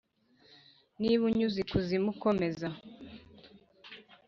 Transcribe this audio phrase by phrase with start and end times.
[1.01, 2.67] niba unyuze ikuzimu, komeza.